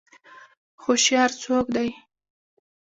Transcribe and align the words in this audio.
هوشیار 0.83 1.31
څوک 1.41 1.65
دی؟ 1.75 1.89